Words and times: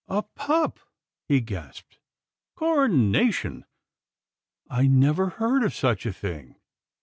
"A 0.07 0.23
pup," 0.23 0.79
he 1.27 1.41
gasped," 1.41 1.99
Coronation! 2.55 3.65
I 4.67 4.87
never 4.87 5.29
heard 5.29 5.63
of 5.63 5.75
such 5.75 6.07
a 6.07 6.11
thing. 6.11 6.55